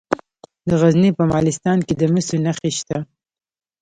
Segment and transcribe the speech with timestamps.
[0.67, 2.97] د غزني په مالستان کې د مسو نښې شته.